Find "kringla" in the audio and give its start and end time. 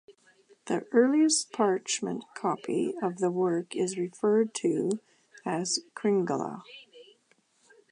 5.93-6.63